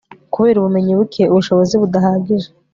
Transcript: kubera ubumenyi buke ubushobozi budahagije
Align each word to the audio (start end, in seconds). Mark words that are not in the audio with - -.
kubera 0.33 0.57
ubumenyi 0.59 0.91
buke 0.99 1.23
ubushobozi 1.31 1.73
budahagije 1.81 2.49